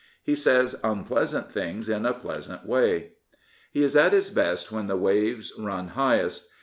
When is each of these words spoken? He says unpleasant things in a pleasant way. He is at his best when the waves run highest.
He 0.23 0.33
says 0.33 0.75
unpleasant 0.83 1.51
things 1.51 1.87
in 1.87 2.07
a 2.07 2.13
pleasant 2.15 2.65
way. 2.65 3.11
He 3.71 3.83
is 3.83 3.95
at 3.95 4.13
his 4.13 4.31
best 4.31 4.71
when 4.71 4.87
the 4.87 4.97
waves 4.97 5.53
run 5.59 5.89
highest. 5.89 6.49